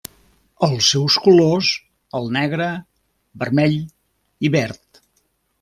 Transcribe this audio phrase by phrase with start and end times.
[0.67, 1.69] Els seus colors
[2.21, 2.71] el negre,
[3.45, 3.79] vermell
[4.49, 5.05] i verd.